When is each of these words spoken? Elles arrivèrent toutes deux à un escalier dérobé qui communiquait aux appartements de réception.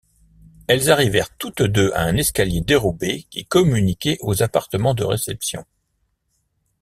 Elles 0.65 0.89
arrivèrent 0.89 1.37
toutes 1.37 1.61
deux 1.61 1.91
à 1.93 2.01
un 2.01 2.17
escalier 2.17 2.61
dérobé 2.61 3.27
qui 3.29 3.45
communiquait 3.45 4.17
aux 4.21 4.41
appartements 4.41 4.95
de 4.95 5.03
réception. 5.03 5.63